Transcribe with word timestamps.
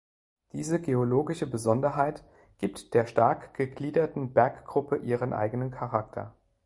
Diese 0.53 0.81
geologische 0.81 1.45
Besonderheit 1.45 2.23
gibt 2.57 2.95
der 2.95 3.05
stark 3.05 3.53
gegliederten 3.53 4.33
Berggruppe 4.33 4.95
ihren 4.97 5.31
eigenen 5.31 5.69
Charakter. 5.69 6.33